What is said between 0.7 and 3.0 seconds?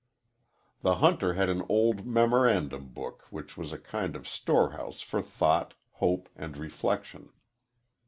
The hunter had an old memorandum